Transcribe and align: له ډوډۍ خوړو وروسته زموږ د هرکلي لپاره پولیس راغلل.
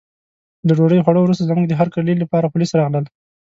له 0.67 0.73
ډوډۍ 0.77 0.99
خوړو 1.05 1.19
وروسته 1.23 1.47
زموږ 1.49 1.65
د 1.67 1.73
هرکلي 1.79 2.13
لپاره 2.19 2.51
پولیس 2.53 2.71
راغلل. 2.75 3.05